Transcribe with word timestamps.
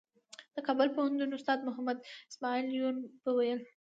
د 0.55 0.57
کابل 0.67 0.87
پوهنتون 0.95 1.31
استاد 1.35 1.59
محمد 1.67 1.97
اسمعیل 2.31 2.67
یون 2.79 2.95
به 3.23 3.31
ویل. 3.37 3.61